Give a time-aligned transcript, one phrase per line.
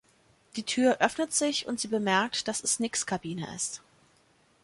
[0.55, 3.83] Die Tür öffnet sich und sie bemerkt, dass es Nicks Kabine ist.